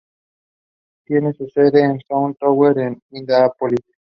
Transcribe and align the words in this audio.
Tiene 1.05 1.31
su 1.33 1.47
sede 1.47 1.83
en 1.83 1.91
el 1.91 2.01
South 2.09 2.35
Tower 2.39 2.75
en 2.79 2.99
Indianápolis. 3.11 3.81